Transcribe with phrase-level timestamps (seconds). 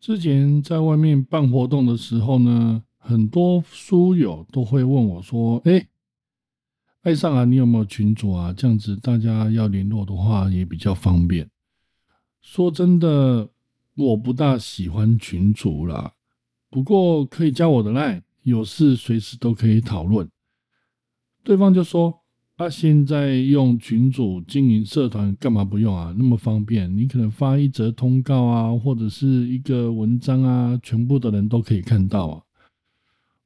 [0.00, 5.86] 之前在外面办活动的时候呢，很多书友都会问我说：“哎，
[7.02, 8.50] 爱上啊，你有没有群主啊？
[8.52, 11.50] 这样子大家要联络的话也比较方便。”
[12.40, 13.50] 说真的，
[13.94, 16.14] 我不大喜欢群主啦，
[16.70, 20.30] 不过可以加我的 line，有事随时都可以讨论。
[21.44, 22.19] 对方就说。
[22.60, 26.14] 他现在用群主经营社团干嘛不用啊？
[26.18, 32.42] 那么方便，你可能发一则通告啊，或者是一个文章啊，全部的人都可以看到啊。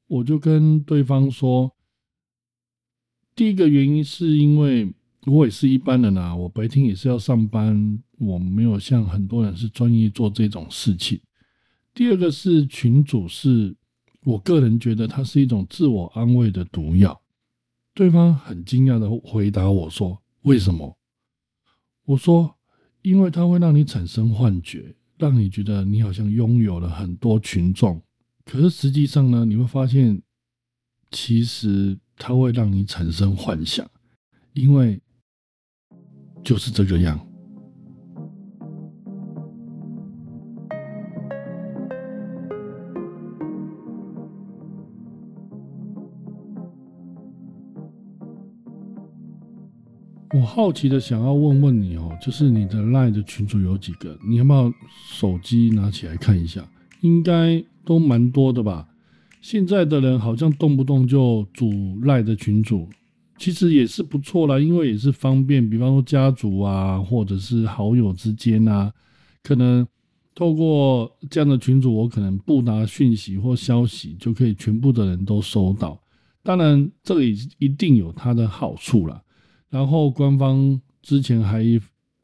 [0.09, 1.71] 我就跟对方说，
[3.37, 4.93] 第一个原因是因为
[5.27, 11.21] 我也是一般人啊，我白天也是要上班，我没有像很多人是专业做这种事情。
[11.95, 13.77] 第二个是群主是
[14.25, 17.21] 我个人觉得它是一种自我安慰的毒药。
[17.95, 20.99] 对方很惊讶的回答我说：“为什么？”
[22.05, 22.59] 我说
[23.03, 28.03] ：“因为它会让你产生幻觉，让你觉得你好像拥有了很多群众。
[28.45, 30.21] 可是实际上呢，你会发现，
[31.13, 33.89] 其实它会让你产生幻想，
[34.53, 35.01] 因为
[36.43, 37.25] 就是这个样。”
[50.35, 54.19] 我好奇的想要问问你哦，就是你的赖的群主有几个？
[54.27, 54.73] 你要不要
[55.09, 56.69] 手机拿起来看一下？
[57.03, 58.89] 应该都蛮多的吧？
[59.41, 61.71] 现在的人好像动不动就组
[62.03, 62.89] 赖的群主，
[63.39, 65.71] 其实也是不错啦，因为也是方便。
[65.71, 68.93] 比方说家族啊，或者是好友之间啊，
[69.45, 69.87] 可能
[70.35, 75.97] 透过这样的群主，我可能不拿讯息或消息，就可以全部的人都收到。
[76.43, 79.23] 当然，这个也一定有它的好处啦。
[79.75, 81.65] 然后官方之前还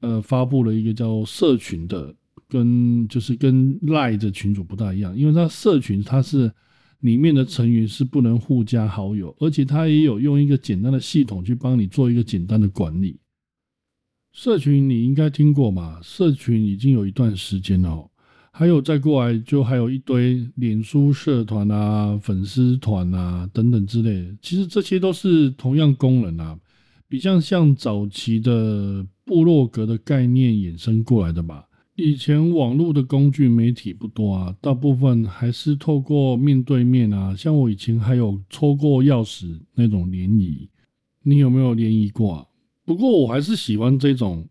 [0.03, 2.15] 呃发布了一个叫社群的，
[2.49, 6.49] 跟就是跟赖的群主不大一样，因为它社群它是
[7.01, 13.19] 里面的成员是不能互加好友，而且它也有用一个简单的系统去帮你做一个简单的管理。
[14.33, 15.99] 社群你应该听过嘛？
[16.05, 18.09] 社群已经有一段时间了，
[18.53, 26.57] 还有再过来就还有一堆脸书社团啊、粉丝团啊等等之类，其实这些都是同样功能啊。
[27.11, 31.67] 比较像早期的部落格的概念衍生过来的吧。
[31.97, 37.35] 以前网络的工具媒体不多啊，大部分还是透过面对面啊。
[37.35, 40.69] 像我以前还有抽过钥匙那种联谊，
[41.25, 42.47] 你有没有联谊过啊？
[42.85, 44.49] 不过我还是喜欢这种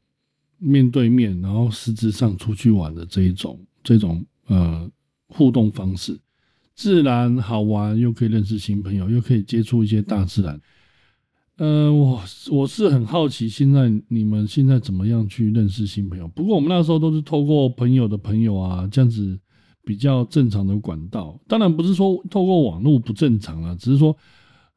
[0.58, 4.92] 面对面，然后实质上出去玩的这一种这种呃
[5.30, 6.19] 互动方式，
[6.75, 10.59] 自然好玩，又可以认识新朋友，又可以接触一些大自然。
[11.59, 12.22] 呃，我
[12.52, 16.25] 我是很好奇，现在你们现在怎么样去认识新朋友？
[16.30, 19.38] 不过我们那时候都是透过朋友的朋友啊，这样子
[19.84, 21.38] 比较正常的管道。
[21.50, 24.16] 当然不是说透过网络不正常啊，只是说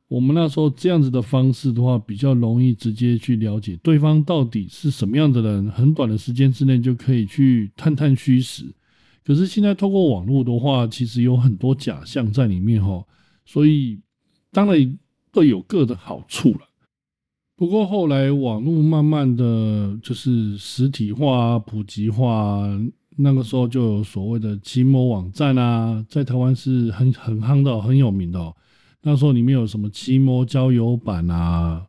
[0.09, 8.65] 我们那时候这样子的方式的话，比较容易直接去了解对方到底是什么样的人，很短的时间之内就可以去探探虚实。
[9.25, 13.07] 可是现在透过网络的话，其实有很多假象在里面哈，
[13.45, 14.01] 所以
[14.51, 14.99] 当然
[15.31, 16.72] 各有各的好处了。
[17.63, 22.69] 不过后来网络慢慢的就是实体化、普及化，
[23.15, 28.53] 那个时候就有所谓的奇摩网站啊，在台湾是很很夯的、很有名的。
[29.03, 31.87] 那时候里面有什么奇摩交友版啊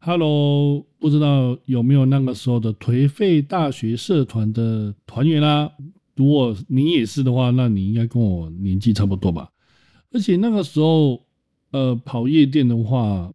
[0.00, 5.70] ，Hello，不知道有没有那个时候的颓废大学社团的团员啊？
[6.16, 9.50] 如果你也是的话，那你应该跟我年纪差不多吧？
[10.12, 11.20] 而且那个时候，
[11.72, 13.30] 呃，跑夜店的话。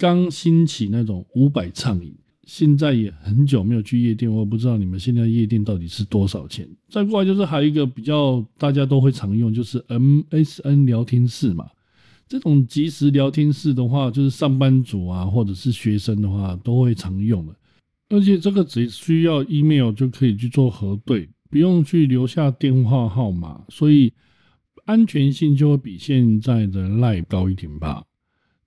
[0.00, 6.66] 刚兴起那种五百畅饮，现在也很久没有去夜店，我不知道你们现在夜店到底是多少钱。
[6.88, 11.68] 再过来就是还有一个比较大家都会常用，就是 MSN 聊天室嘛。
[12.26, 17.54] 这种即时聊天室的话，就是上班族啊或者是学生的话都会常用的，
[18.08, 24.10] 而且这个只需要 email 就可以去做核对，不用去留下电话号码，所以
[24.86, 28.02] 安全性就会比现在的 Line 高一点吧。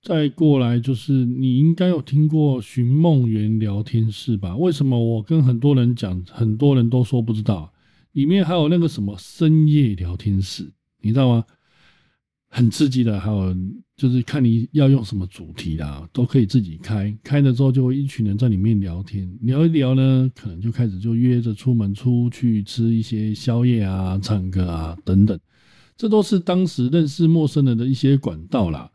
[0.04, 4.54] 再过来就是你应该有听过寻梦园聊天室吧？
[4.58, 7.72] 为什么我跟很多人讲，很多人都说不知道？
[8.12, 10.70] 里面还有那个什么深夜聊天室，
[11.02, 11.46] 你知道吗？
[12.50, 13.56] 很刺激的，还有
[13.96, 17.18] 就是看你要用什么主题啦，都可以自己开。
[17.24, 25.40] 开了之后就一群人在里面聊天，聊一聊呢，可能就开始就约着出门出去吃一些宵夜啊、唱歌啊等等，
[25.96, 28.92] 这都是当时认识陌生人的一些管道啦。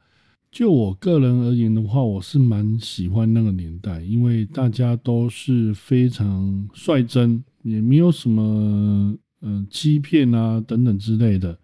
[0.50, 11.58] 就我个人而言的话，我是蛮喜欢那个年代，因为大家都是非常率真，也没有什么嗯欺骗啊等等之类的，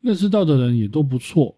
[0.00, 1.56] 认识到的人也都不错。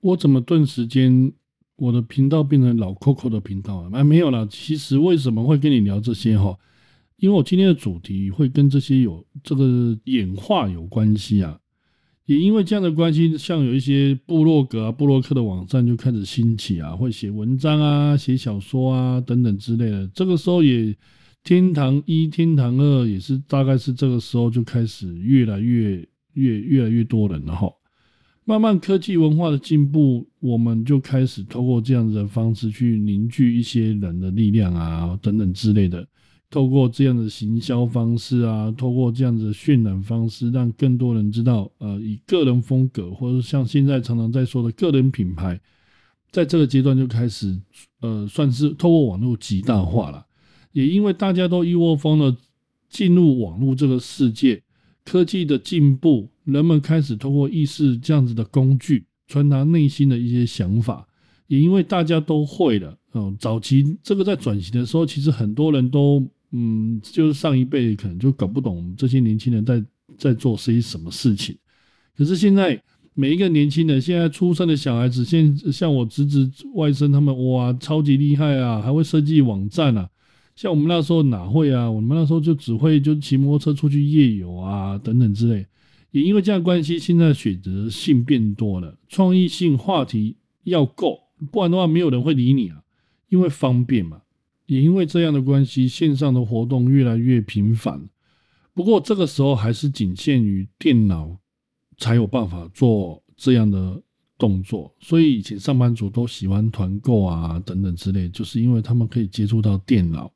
[0.00, 1.32] 我怎么顿时间
[1.76, 3.90] 我的频道变成老 Coco 的频道啊？
[3.94, 4.46] 哎，没有了。
[4.46, 6.56] 其实为什么会跟你聊这些哈？
[7.16, 11.58] 因为我今天的主题会跟这些有这个演化有关系啊。
[12.30, 20.06] 也因为这样的关系，像有一些部落格啊、部落客的网站就开始兴起啊，会写文章啊、写小说啊等等之类的。
[20.14, 20.96] 这个时候也
[21.42, 27.68] 天堂一、天堂二也是大概是这个时候就开始越来越越越来越多人了哈。
[28.44, 36.06] 慢慢科技文化的进步，我们就开始通过这样子的方式去凝聚一些人的力量啊等等之类的。
[36.50, 45.60] 透过这样的行销方式啊，透过这样子的渲染方式，让更多人知道，呃，以个人风格，或者像现在常常在说的个人品牌，
[46.32, 47.56] 在这个阶段就开始，
[48.00, 50.26] 呃，算是透过网络极大化了。
[50.72, 52.36] 也因为大家都一窝蜂的
[52.88, 54.60] 进入网络这个世界，
[55.04, 61.06] 科技的进步，人们开始通过意识这样子的工具，传达内心的一些想法。
[61.46, 66.28] 也因为大家都会了，嗯，早期这个在转型的时候，其实很多人都。
[66.52, 69.84] 嗯，就是上一辈可能就搞不懂这些年轻人在
[70.18, 71.56] 在做些什么事情。
[72.16, 72.80] 可是现在
[73.14, 80.08] 每一个年轻人，现在出生的小孩子，现像我侄子、外甥他们，哇，超级厉害啊，还会设计网站啊。
[80.56, 81.90] 像我们那时候哪会啊？
[81.90, 85.66] 我们那时候就只会就骑摩托车出去夜游啊，等等之类。
[86.10, 91.18] 也因为这样关系，现在选择性变多了，创意性话题要够，
[91.52, 92.82] 不然的话没有人会理你啊，
[93.28, 94.20] 因为方便嘛。
[94.70, 98.00] 也因为这样的关系，线上的活动越来越频繁。
[98.72, 101.36] 不过这个时候还是仅限于电脑
[101.98, 104.00] 才有办法做这样的
[104.38, 110.32] 动作，所以以前上班族都喜欢团购啊等等之类，就是因为他们可以接触到电脑。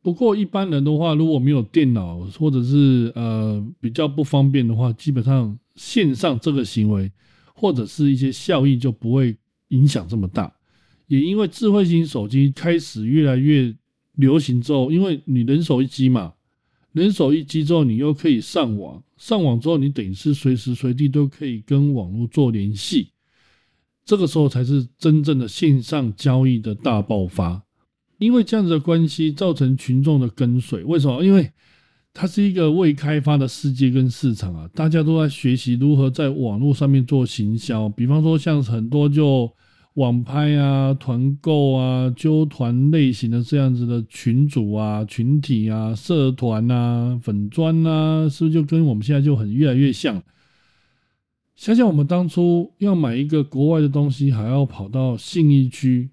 [0.00, 7.12] 不过一般人的话，如果没有电脑或者是呃比较不方便的话，基本上线上这个行为
[7.54, 9.36] 或者是一些效益就不会
[9.68, 10.50] 影响这么大。
[11.10, 13.74] 也因为智慧型手机开始越来越
[14.14, 16.34] 流行之后，因为你人手一机嘛，
[16.92, 23.10] 人手一机之后，你又可以上网，上网之后，你等于是随时随地都可以跟网络做联系，
[24.04, 27.60] 这个时候才是真正的线上交易的大爆发。
[28.18, 30.84] 因为这样子的关系，造成群众的跟随。
[30.84, 31.24] 为什么？
[31.24, 31.50] 因为
[32.14, 37.88] 它是一个未开发的世界跟市场啊，大家都在学习如何在网络上面做行销。
[37.88, 39.52] 比方说，像很多就。
[40.00, 50.22] 网拍啊、团购啊、揪团类型的这样子的群组啊、群体啊、社团啊、粉砖啊，是不是就跟我们现在就很越来越像？
[51.54, 56.08] 想想我们当初要买一个国外的东西，还要跑到信义区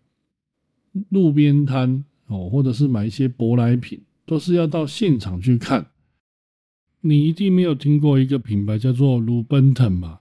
[1.08, 5.88] 路边摊哦，或者是买一些舶来品，都是要到现场去看。
[7.00, 10.20] 你一定没有听过一个品牌叫做鲁奔腾吧？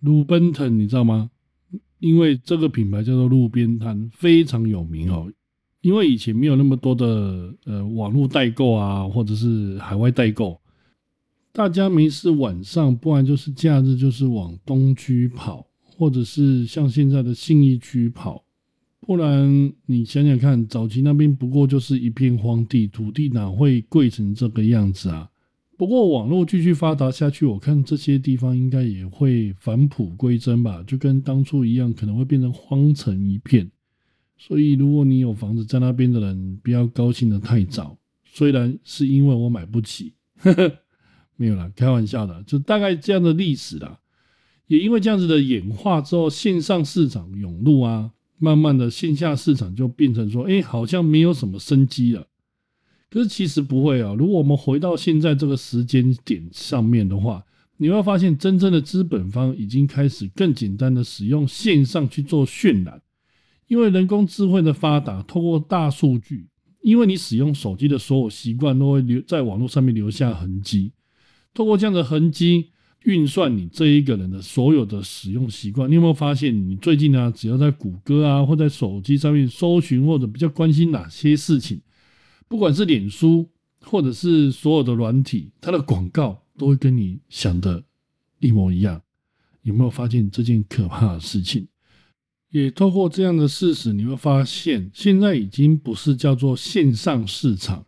[0.00, 1.30] 鲁奔腾，你知道吗？
[2.06, 5.28] 因为这个品牌叫做路边摊，非常有名哦。
[5.80, 10.60] 因为以前没有那么多的呃网络代购啊，或者是海外代购，
[11.52, 18.44] 大家没事晚上，不然就是假日，就是往东区跑，或者是像现在的信义区跑。
[19.00, 25.28] 不然你想想看，早期那边不过就是一片荒地，土地哪会贵成这个样子啊？
[25.76, 33.70] 不过网络继续发达下去，我看这些地方应该也会返璞归真吧，就跟当初一样，可能会变成荒城一片。
[34.38, 37.96] 所以，如果你有房子在那边的人，不要高兴的太早。
[38.24, 40.72] 虽然是因为我买不起，呵呵，
[41.36, 43.98] 没有啦，开玩笑的，就大概这样的历史啦。
[44.66, 52.26] 也因为这样子的演化之后，线上市场涌入啊，慢慢的线下市场就变成说，哎，好像没有什么生机了。
[53.16, 54.12] 可是其实不会啊！
[54.12, 57.42] 如果我们回到现在这个时间点上面的话，
[57.78, 63.00] 你会发现真正的资本方已经开始更简单的使用线上去做渲染，
[63.68, 66.46] 因为人工智慧的发达，透过大数据，
[66.82, 70.92] 因为你使用手机的所有习惯都会留在网络上面留下痕迹，
[71.54, 72.66] 透过这样的痕迹
[73.04, 75.90] 运算你这一个人的所有的使用习惯。
[75.90, 81.80] 你有没有发现，你最近呢，只要在谷歌啊或在手机上面搜寻或者比较关心哪些事情？
[82.48, 83.48] 不管是脸书，
[83.80, 87.82] 或者是所有的软体，它的广告都会跟你想的
[88.38, 89.02] 一模一样。
[89.62, 91.66] 有没有发现这件可怕的事情？
[92.50, 97.84] 也透过这样的事实，你会发现，现在已经不是叫做线上市场，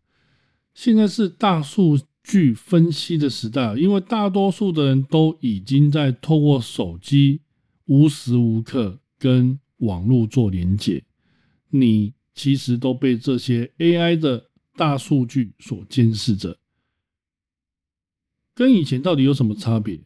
[0.75, 3.77] 现在是大数据分析的时代。
[3.77, 7.41] 因为大多数的人都已经在透过手机
[7.87, 11.05] 无时无刻跟网络做连接，
[11.71, 12.12] 你。
[12.35, 14.48] 其实都被这些 AI 的
[14.78, 16.56] 大数据所监视着。
[18.54, 20.00] 跟以前到底有什么差别？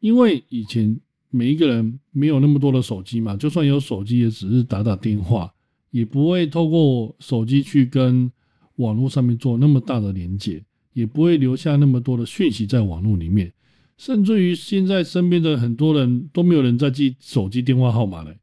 [0.00, 0.98] 因为以前
[1.30, 5.52] 每一个人没有那么多的手机嘛，就算有手机，也只是打打电话，
[5.90, 8.30] 也不会透过手机去跟
[8.76, 13.52] 网络上面做那么大的连接，也不会留下那么多的讯息在网络里面。
[13.98, 18.34] 甚至于现在身边的很多人都没有人在记手机电话号码了。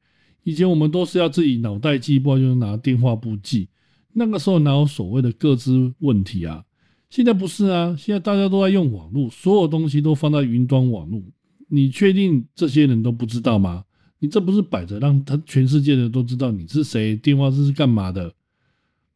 [0.44, 3.70] 以前我们都是要自己脑袋记，不然就是拿电话簿记。
[4.18, 6.64] 那个时候哪有所谓的各自问题啊？
[7.10, 11.22] 现在不是啊，现在大家都在用网络，所有东西都放在云端网络。
[11.68, 13.84] 你确定这些人都不知道吗？
[14.20, 18.30] 你这不是摆着让他全世界的都知道你是谁，电话是是干嘛的，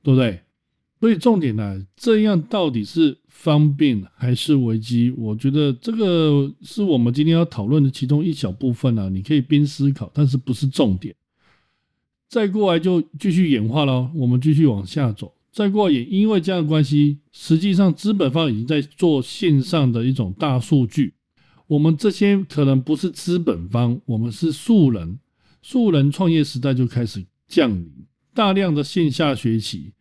[0.03, 0.41] 对不对？
[0.99, 5.13] 所以重点呢，这样到底是方便还是危机？
[5.17, 9.07] 我觉得这个是我们今天要讨论的其中一小部分啊。
[9.07, 11.15] 你可以边思考，但是不是重点。
[12.29, 15.33] 再过来就继续演化了，我们继续往下走。
[15.51, 21.15] 再过来也因为这样的关系，实际上资本方已经在做线上的一种大数据。
[21.65, 25.17] 我们这些可能不是资本方，我们是素人，
[25.63, 27.91] 素人创业时代就开始降临，
[28.33, 29.91] 大量的线下学习。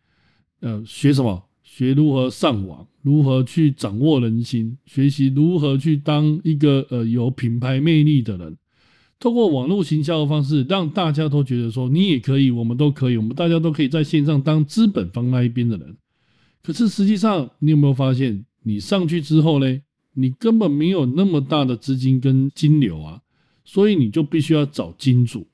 [0.59, 1.45] 呃，学什么？
[1.63, 8.57] 学如何上网，如何去掌握人心，学习如何去当一个呃有品牌魅力的人。
[9.19, 15.97] 通过网络行销的方式，让大家都觉得说你也可以，我们都可以，我们大家都可以在线上当资本方那一边的人。
[16.63, 19.81] 可是实际上，你有没有发现，你上去之后呢，
[20.13, 23.21] 你根本没有那么大的资金跟金流啊，
[23.65, 25.45] 所以你就必须要找金主，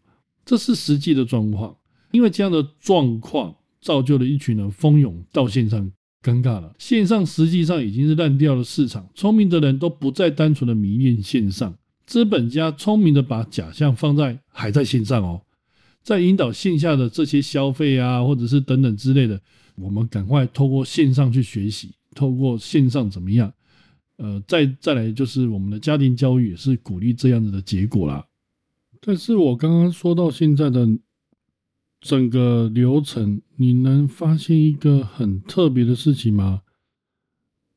[0.45, 1.75] 这是实际的状况。
[2.11, 3.55] 因为这样的状况。
[3.81, 5.91] 造就了一群人蜂拥到线上，
[6.23, 6.73] 尴尬了。
[6.79, 15.41] 线上实际上已经是烂掉的市场，聪明的人都不再单纯的迷恋线上，资本家聪明的把假象放在还在线上哦，
[16.01, 19.41] 在引导线下的这些消费啊，或者是等等之类的，
[19.75, 23.51] 我们赶快透过线上去学习，透过线上怎么样？
[24.17, 28.25] 呃，再再来就是我们的家庭教育也是鼓励这样子的结果啦。
[29.01, 30.87] 但是我刚刚说到现在的。
[32.01, 36.61] 整个流程，你能发现一个很特别的事情吗？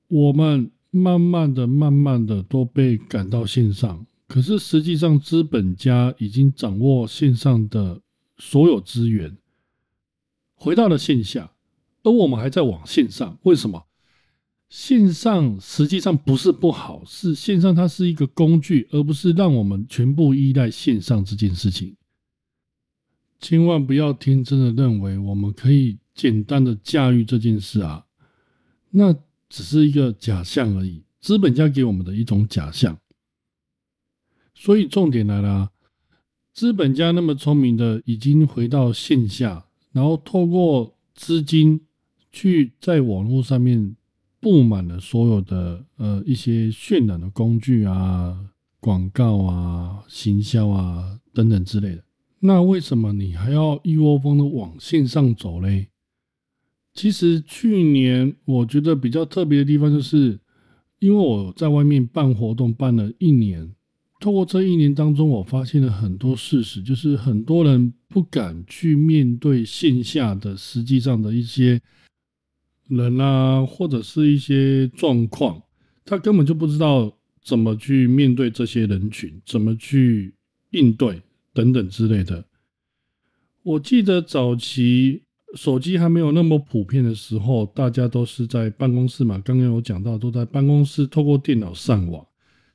[0.09, 8.03] 我们慢慢的、慢慢的都被赶到线上，可是实际上资本家已经掌握线上的
[8.37, 9.37] 所有资源，
[10.55, 11.51] 回到了线下，
[12.03, 13.39] 而我们还在往线上。
[13.45, 13.87] 为什么？
[14.69, 21.97] 线上实际上不是不好，是线上它是一个工具，而不是让我们全部依赖线上这件事情。
[23.41, 28.05] 千万不要天真的认为我们可以简单的驾驭这件事啊，
[28.91, 29.11] 那
[29.49, 32.99] 只是一个假象而已，资本家给我们的一种假象。
[34.61, 35.71] 所以重点来了，
[36.53, 41.81] 资本家那么聪明的已经回到线下，然后透过资金
[42.33, 43.95] 去在网络上面
[44.41, 48.37] 布满了所有的呃一些渲染的工具啊、
[48.81, 52.03] 广告啊、行销啊等等之类的。
[52.41, 55.87] 那为什么你还要一窝蜂的往线上走嘞？
[56.95, 60.41] 其实去年我觉得比较特别的地方，就是
[60.99, 63.73] 因为我在外面办活动办了一年，
[64.21, 71.81] 透过这一年当中，我发现了很多事实，就是很多人不敢去面对线下的实际上的一些
[72.89, 75.63] 人啊，或者是一些状况，
[76.05, 80.35] 他根本就不知道怎么去面对这些人群，怎么去
[80.71, 81.23] 应对。
[81.55, 82.45] 等等之类的，
[83.65, 85.23] 我记得早期
[85.57, 89.43] 手机还没有那么普遍的时候，大家都是在办公室嘛。
[89.45, 92.25] 刚刚有讲到，都在办公室透过电脑上网，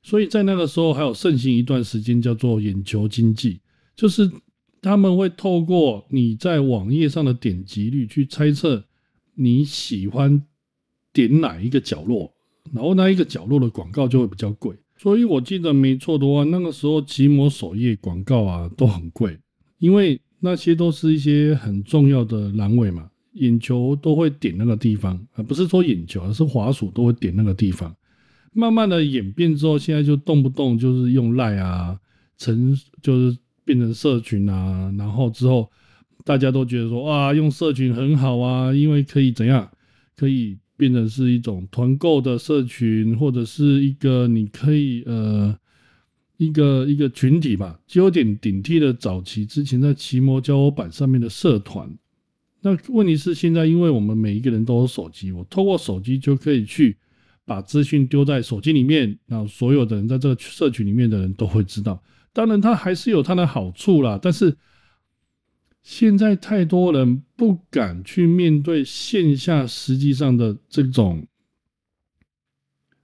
[0.04, 3.60] 所以在那个时候还有盛行一段时间叫做眼球经济，
[3.96, 4.30] 就是
[4.82, 8.84] 他们会透过你在网页上的点击率去猜测
[9.34, 10.44] 你喜欢
[11.14, 12.34] 点哪一个角落，
[12.74, 14.76] 然后那一个角落的广告就会比较贵。
[14.98, 19.38] 所以我记得没错的话，那个时候奇摩首页广告啊都很贵，
[19.80, 27.96] 因为那些都是一些很重要的栏位嘛，眼球都会点那个地方，而不是说眼球，而是滑鼠都会点那个地方。
[28.54, 32.00] 慢慢的演变之后，现在就动不动就是用赖啊，
[32.38, 35.70] 成就是变成社群啊，然后之后
[36.24, 39.70] 大家都觉得说哇，用社群很好啊，因为可以怎样，
[40.16, 40.58] 可以。
[40.76, 45.56] 变成是一种团购的社群，或者是一个你可以呃
[46.38, 51.88] 一个一个群体吧，就有点顶替了早期之前在奇摩交友板上面的社团。
[52.60, 56.98] 那问题是现在，因为我们每一个人都有手机，我透过手机就可以去
[57.46, 62.02] 把资讯丢在手机里面，那所有的人在这个社群里面的人都会知道。
[62.32, 64.56] 当然，它还是有它的好处啦，但是。
[65.86, 71.28] 现在太多人不敢去面对线下实际上的这种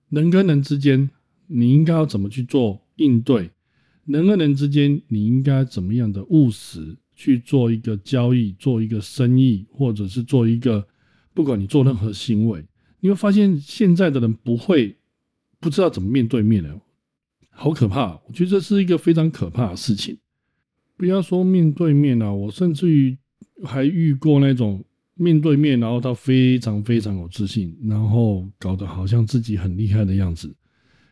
[0.08, 1.10] 人跟人之间，
[1.48, 3.52] 你应该要怎么去做应对？
[4.06, 10.88] 人跟人之间，你应该怎么样的务实去做一个交易，做一个生意，或者是做一个，
[11.34, 12.64] 不管你做任何行为，
[13.00, 14.96] 你会发现现在的人不会
[15.60, 16.80] 不知道怎么面对面的，
[17.50, 18.20] 好可怕！
[18.28, 20.18] 我觉得这是一个非常可怕的事情。
[20.98, 23.18] 不要说面对面啊，我甚至于
[23.64, 24.84] 还遇过那种
[25.16, 30.54] 面对面，然后他非常非常有自信，然后搞得好像自己很厉害的样子，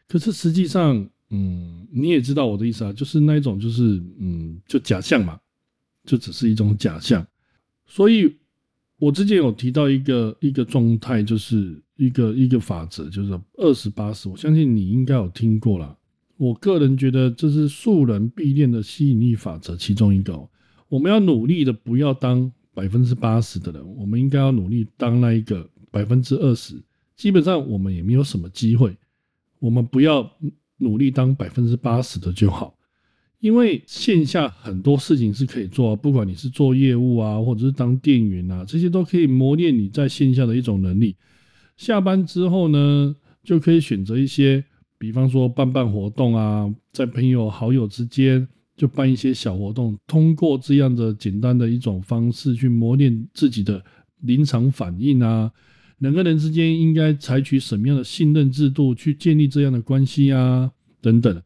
[0.08, 1.08] 可是实际上。
[1.30, 5.38] 嗯，你也知道我的意思啊，就是那一种，就是嗯，就假象嘛，
[6.06, 7.28] 就只是一种假象。
[7.86, 8.34] 所以，
[9.00, 14.28] 我之前有提到一个一个状态，就是一个一个法则，就是二十八十。
[14.28, 15.98] 我相信你应该有听过了。
[16.38, 20.38] 我个人觉得这是素人必练的吸引力法则其中一个。
[20.90, 26.76] 我们要努力的，不要当百分之八十的人，我们应该要努力当那一个百分之二十。
[27.16, 28.96] 基本上我们也没有什么机会，
[29.60, 30.30] 我们不要。
[30.80, 32.77] 努力当百分之八十的就好，
[33.40, 41.16] 因为线下很多事情是可以做，不管你是做业务啊，或者是当店员啊，这些都可以磨练你在线下的一种能力。
[41.76, 44.64] 下班之后呢，就可以选择一些，
[44.98, 53.84] 比方说办办活动啊，在朋友好友之间就办一些小活动，通过这样的简单的一种方式去磨练自己的
[54.22, 55.52] 临场反应啊。
[56.00, 60.72] 两个人之间应该采取什么样的信任制度去建立这样的关系啊？
[61.02, 61.40] 等等。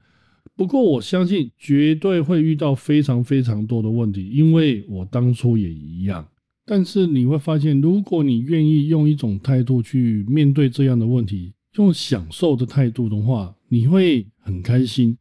[0.62, 6.24] 不过我相信绝对会遇到非常非常多的问题，因为我当初也一样。
[6.68, 15.18] 但是你会发现，如果你愿意用一种态度去面对这样的问题，用享受的态度的话，你会很开心。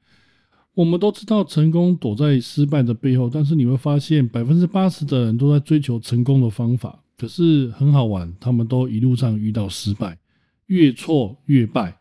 [0.75, 7.03] 我们都知道成功躲在失败的背后，但是你会发现百分之八十的人都在追求成功的方法。
[7.17, 10.19] 可是很好玩，他们都一路上遇到失败，
[10.67, 11.97] 越挫越败。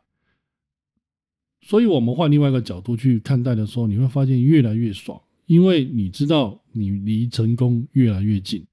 [1.69, 8.65] 所以，我们换另外一个角度去看待的时候，你会发现越来越爽，因为你知道你离成功越来越近。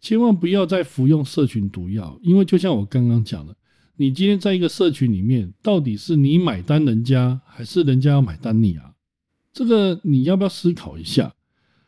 [0.00, 3.54] 千万不要再服用社群毒药，因为就像我刚刚讲的，
[3.96, 8.92] 你今天在一个社群里面，到底是你买单人家，还是人家要买单你啊？
[9.52, 11.32] 这个你要不要思考一下？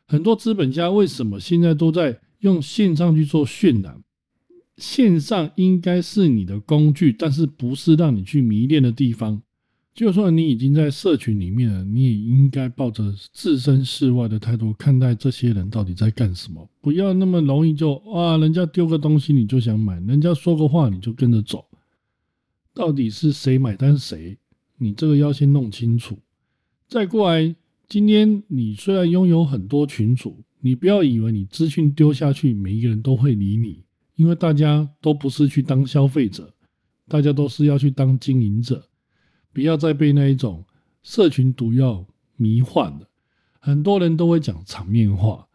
[0.07, 2.21] 很多资本家为什么现在都在？
[2.41, 4.03] 用线上去做渲染，
[4.77, 9.41] 线上应该是你的工具，但是不是让你去迷恋的地方。
[9.95, 21.65] 就算你已经在社群里面了，你也应该抱着置身事外的态度看待这些人到底在干什么，不要那么容易就哇，人家丢个东西你就想买，人家说个话你就跟着走，
[22.75, 24.37] 到底是谁买单谁？
[24.79, 26.19] 你这个要先弄清楚。
[26.89, 27.55] 再过来，
[27.89, 30.43] 今天你虽然拥有很多群主。
[30.61, 33.85] 你不要以为你资讯丢下去，每一个人都会理你，
[34.17, 36.55] 因为大家都不是去当消费者，
[37.07, 38.83] 大家都是要去当经营者。
[39.55, 40.63] 不要再被那一种
[41.03, 42.05] 社群毒药
[42.37, 43.09] 迷幻了。
[43.59, 45.47] 很多人都会讲场面话，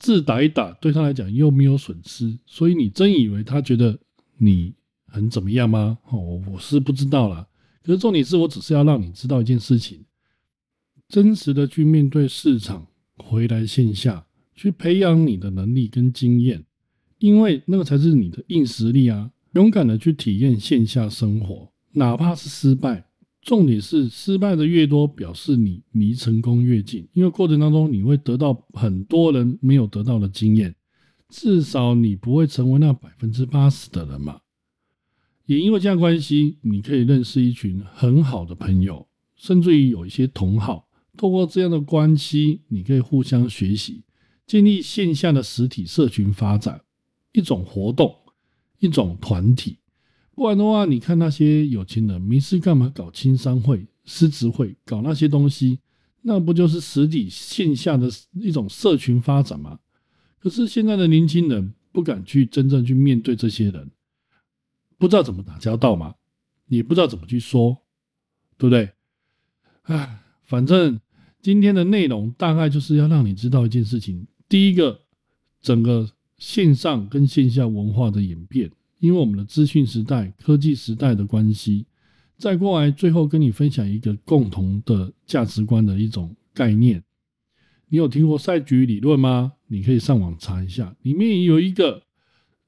[0.00, 3.96] 字打一打对他来讲又没有损失，所以你真以为他觉得
[4.38, 4.74] 你
[5.06, 5.98] 很怎么样吗？
[6.08, 7.46] 哦，我是不知道啦。
[7.84, 10.04] 可是重点是我只是要让你知道一件事情，
[11.06, 12.88] 真实的去面对市场。
[13.22, 16.64] 回来线下去培养你的能力跟经验，
[17.18, 19.30] 因为那个才是你的硬实力啊！
[19.52, 23.09] 勇敢的去体验线下生活，哪怕是失败，
[23.42, 27.08] 重点是失败的越多，表示你离成功越近。
[27.14, 30.74] 因为过程当中你会得到很多人没有得到的经验，
[31.28, 34.40] 至少你不会成为那百分之八十的人嘛。
[35.46, 40.88] 也因为这样关系，你可以认识一群很好的朋友，甚至于有一些同好。
[41.16, 44.04] 透过这样的关系，你可以互相学习，
[44.46, 46.80] 建立线下的实体社群发展
[47.32, 48.14] 一种活动，
[48.78, 49.79] 一种团体。
[50.40, 55.78] 不然的话，你看那些有钱人没事干嘛搞青商会、狮子会，搞那些东西，
[56.22, 59.78] 那不就是实体线下的一种社群发展吗？
[60.38, 63.90] 可是现在的年轻人不敢去真正去面对这些人，
[64.96, 66.14] 不知道怎么打交道嘛，
[66.68, 67.76] 也不知道怎么去说，
[68.56, 68.88] 对不对？
[69.82, 70.98] 唉，反正。
[71.42, 75.00] 今天的内容大概就是要让你知道一件事情：第一个，
[75.60, 78.70] 整个线上跟线下文化的演变，
[79.00, 81.84] 因为我们的资讯时代、科技时代的关系；
[82.36, 87.02] 再过来，最后跟你分享一个共同的价值观的一种概念。
[87.88, 89.54] 你有听过赛局理论吗？
[89.66, 91.98] 你可以上网查一下，里面有一个《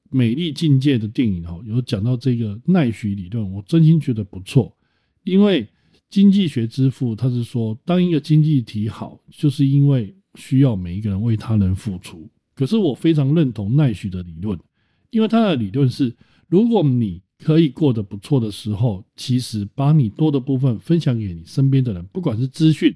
[0.09, 4.75] 美丽境界》的电影哦，有讲到这个奈许理论，我真心觉得不错，
[5.23, 5.65] 因为。
[6.09, 12.29] 经济学之父，他是说，当一个经济体好，就是因为需要每一个人为他人付出。
[12.53, 14.55] 可是我非常认同奈许的理论，
[15.13, 16.11] 因为他的理论是，
[16.47, 22.95] 如果你可以过得不错的时候，其实把你多的部分分享给你身边的人，不管是资讯、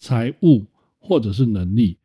[0.00, 0.66] 财务
[0.98, 1.98] 或者是能力，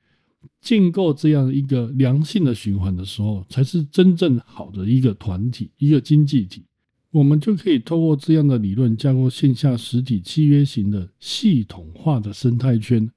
[0.62, 6.64] 建构这样一个良性的循环的时候，才是真正好的一个团体、一个经济体。
[7.10, 13.10] 我们就可以透过这样的理论架构线下实体契约型的系统化的生态圈，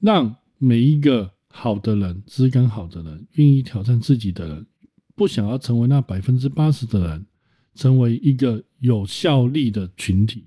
[0.00, 4.66] 让每一个好的人、质感好的人、愿意挑战自己的人，
[5.14, 7.26] 不想要成为那百分之八十的人。
[7.74, 10.44] 成为一个有效力的群体，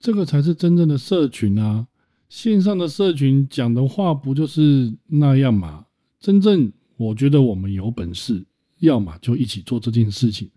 [0.00, 1.86] 这个才是真正的社群啊！
[2.28, 5.86] 线上的社群讲的话不就是那样嘛？
[6.18, 8.44] 真正我觉得我们有本事，
[8.80, 10.50] 要么就一起做这件事情，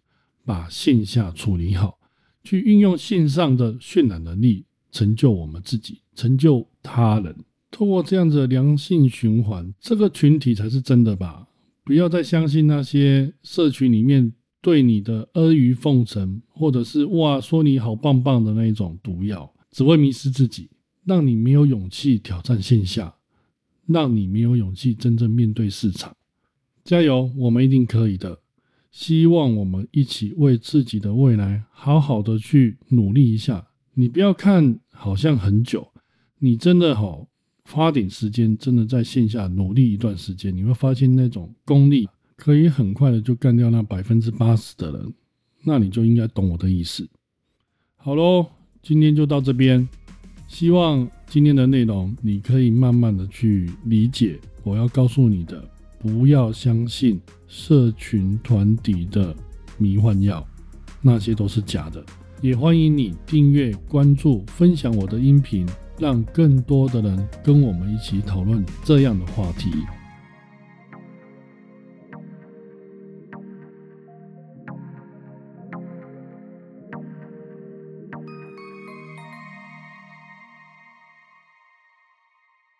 [0.44, 2.00] 把线下处理好，
[2.44, 7.36] 去运用线上的渲染能力，成就我们自己，成就他人。
[7.70, 11.47] 通过这样子的良性循环，这个群体才是真的吧？
[11.88, 14.34] 不要再相信那些社群里面。
[14.60, 20.70] 对你的阿谀奉承，或者是哇说你好棒棒的那种毒药，只会迷失自己，
[21.06, 23.16] 让你没有勇气挑战线下，
[23.86, 26.14] 让你没有勇气真正面对市场。
[26.84, 28.42] 加油，我们一定可以的！
[28.92, 33.66] 希望我们一起为自己的未来好好的去努力一下。
[33.94, 35.94] 你不要看好像很久，
[36.40, 37.30] 你真的好
[37.72, 42.08] 花点时间，真的在线下努力一段时间，你会发现那种功力。
[42.36, 45.14] 可以很快的就干掉那百分之八十的人，
[45.64, 47.10] 那你就应该懂我的意思。
[47.96, 48.46] 好喽，
[48.84, 49.88] 今天就到这边。
[50.48, 59.36] 希望今天的内容你可以慢慢的去理解我要告诉你的，不要相信社群团体的
[59.80, 60.48] 迷幻药，
[61.02, 62.06] 那些都是假的。
[62.40, 65.68] 也欢迎你订阅、关注、分享我的音频，
[65.98, 69.72] 让更多的人跟我们一起讨论这样的话题。